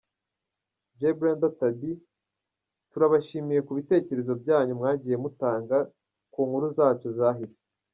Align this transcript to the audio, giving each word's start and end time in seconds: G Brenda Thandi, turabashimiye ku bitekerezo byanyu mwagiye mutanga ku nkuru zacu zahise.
G 0.97 0.99
Brenda 1.17 1.47
Thandi, 1.57 1.91
turabashimiye 2.91 3.59
ku 3.67 3.71
bitekerezo 3.77 4.31
byanyu 4.41 4.73
mwagiye 4.79 5.15
mutanga 5.23 5.77
ku 6.33 6.39
nkuru 6.47 6.65
zacu 6.77 7.07
zahise. 7.19 7.61